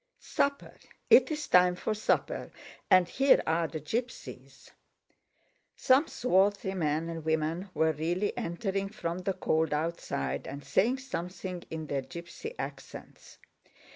"Supper, 0.17 0.77
it's 1.11 1.47
time 1.47 1.75
for 1.75 1.93
supper! 1.93 2.51
And 2.89 3.07
here 3.07 3.39
are 3.45 3.67
the 3.67 3.79
gypsies!" 3.79 4.71
Some 5.75 6.07
swarthy 6.07 6.73
men 6.73 7.07
and 7.07 7.23
women 7.23 7.69
were 7.75 7.91
really 7.91 8.35
entering 8.35 8.89
from 8.89 9.19
the 9.19 9.33
cold 9.33 9.75
outside 9.75 10.47
and 10.47 10.63
saying 10.65 10.97
something 10.97 11.63
in 11.69 11.85
their 11.85 12.01
gypsy 12.01 12.55
accents. 12.57 13.37